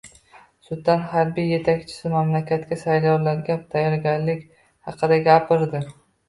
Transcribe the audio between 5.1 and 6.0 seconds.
gapirdi